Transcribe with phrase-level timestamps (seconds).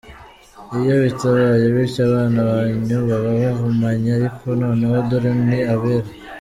[0.79, 6.09] Iyo bitabaye bityo abana banyu baba bahumanye, ariko noneho dore ni abera.